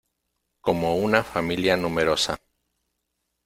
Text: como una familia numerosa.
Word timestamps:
como 0.61 0.95
una 0.95 1.23
familia 1.23 1.77
numerosa. 1.77 2.41